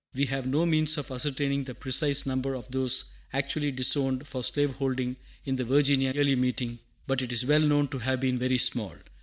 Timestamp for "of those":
2.55-3.03